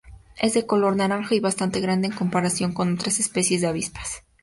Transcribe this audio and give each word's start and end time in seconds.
Es 0.39 0.55
de 0.55 0.65
color 0.65 0.95
naranja 0.95 1.35
y 1.35 1.39
bastante 1.39 1.79
grande 1.79 2.07
en 2.07 2.15
comparación 2.15 2.73
con 2.73 2.91
otras 2.95 3.19
especies 3.19 3.61
de 3.61 3.67
avispas. 3.67 4.23